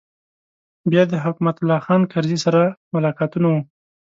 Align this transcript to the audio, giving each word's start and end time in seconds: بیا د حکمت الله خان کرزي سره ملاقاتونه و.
بیا 0.91 1.03
د 1.11 1.13
حکمت 1.25 1.55
الله 1.59 1.79
خان 1.85 2.01
کرزي 2.11 2.37
سره 2.45 2.61
ملاقاتونه 2.93 3.47
و. 3.49 3.53